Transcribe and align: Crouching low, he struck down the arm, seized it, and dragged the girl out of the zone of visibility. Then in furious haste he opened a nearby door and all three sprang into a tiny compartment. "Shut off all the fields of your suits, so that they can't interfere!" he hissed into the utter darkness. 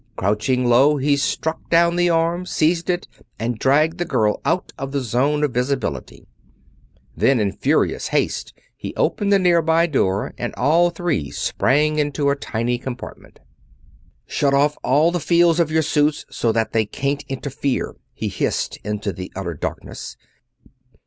Crouching 0.15 0.65
low, 0.65 0.97
he 0.97 1.15
struck 1.15 1.69
down 1.69 1.95
the 1.95 2.09
arm, 2.09 2.47
seized 2.47 2.89
it, 2.89 3.07
and 3.37 3.59
dragged 3.59 3.99
the 3.99 4.03
girl 4.03 4.41
out 4.45 4.71
of 4.75 4.93
the 4.93 4.99
zone 4.99 5.43
of 5.43 5.53
visibility. 5.53 6.25
Then 7.15 7.39
in 7.39 7.51
furious 7.51 8.07
haste 8.07 8.51
he 8.75 8.95
opened 8.95 9.31
a 9.31 9.37
nearby 9.37 9.85
door 9.85 10.33
and 10.39 10.55
all 10.55 10.89
three 10.89 11.29
sprang 11.29 11.99
into 11.99 12.31
a 12.31 12.35
tiny 12.35 12.79
compartment. 12.79 13.41
"Shut 14.25 14.55
off 14.55 14.75
all 14.83 15.11
the 15.11 15.19
fields 15.19 15.59
of 15.59 15.69
your 15.69 15.83
suits, 15.83 16.25
so 16.31 16.51
that 16.51 16.73
they 16.73 16.87
can't 16.87 17.23
interfere!" 17.29 17.95
he 18.15 18.27
hissed 18.27 18.77
into 18.83 19.13
the 19.13 19.31
utter 19.35 19.53
darkness. 19.53 20.17